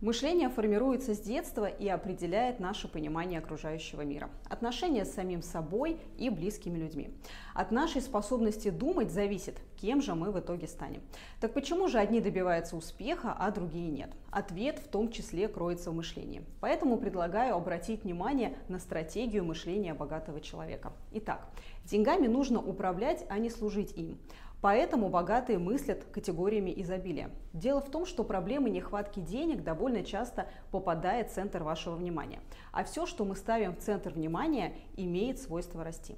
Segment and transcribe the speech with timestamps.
[0.00, 6.30] Мышление формируется с детства и определяет наше понимание окружающего мира, отношения с самим собой и
[6.30, 7.10] близкими людьми.
[7.52, 11.02] От нашей способности думать зависит, кем же мы в итоге станем.
[11.38, 14.10] Так почему же одни добиваются успеха, а другие нет?
[14.30, 16.46] Ответ в том числе кроется в мышлении.
[16.60, 20.94] Поэтому предлагаю обратить внимание на стратегию мышления богатого человека.
[21.12, 21.46] Итак,
[21.84, 24.16] деньгами нужно управлять, а не служить им.
[24.60, 27.30] Поэтому богатые мыслят категориями изобилия.
[27.52, 32.40] Дело в том, что проблема нехватки денег довольно часто попадает в центр вашего внимания.
[32.72, 36.16] А все, что мы ставим в центр внимания, имеет свойство расти.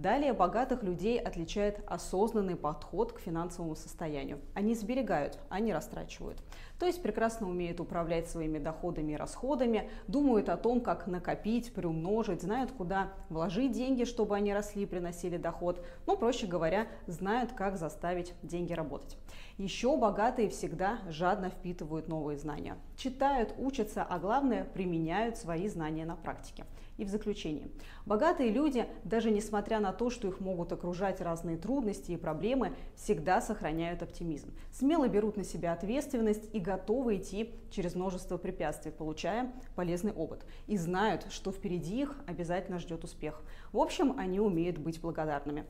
[0.00, 4.40] Далее богатых людей отличает осознанный подход к финансовому состоянию.
[4.54, 6.42] Они сберегают, а не растрачивают.
[6.78, 12.40] То есть прекрасно умеют управлять своими доходами и расходами, думают о том, как накопить, приумножить,
[12.40, 15.84] знают, куда вложить деньги, чтобы они росли и приносили доход.
[16.06, 19.18] Ну, проще говоря, знают, как заставить деньги работать.
[19.58, 22.78] Еще богатые всегда жадно впитывают новые знания.
[22.96, 26.64] Читают, учатся, а главное, применяют свои знания на практике.
[27.00, 27.70] И в заключение.
[28.04, 33.40] Богатые люди, даже несмотря на то, что их могут окружать разные трудности и проблемы, всегда
[33.40, 34.52] сохраняют оптимизм.
[34.70, 40.44] Смело берут на себя ответственность и готовы идти через множество препятствий, получая полезный опыт.
[40.66, 43.40] И знают, что впереди их обязательно ждет успех.
[43.72, 45.64] В общем, они умеют быть благодарными.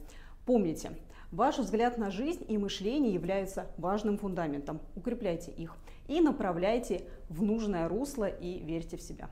[0.46, 0.98] Помните,
[1.30, 4.80] ваш взгляд на жизнь и мышление являются важным фундаментом.
[4.96, 5.76] Укрепляйте их
[6.08, 9.30] и направляйте в нужное русло и верьте в себя.